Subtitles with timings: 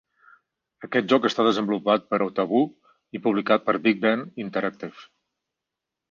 [0.85, 2.63] Aquest joc està desenvolupat per Otaboo
[3.19, 5.05] i publicat per BigBen Interactive.